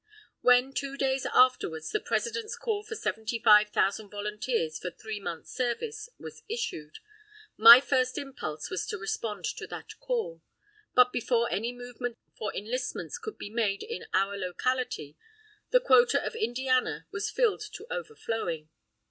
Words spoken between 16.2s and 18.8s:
of Indiana was filled to overflowing.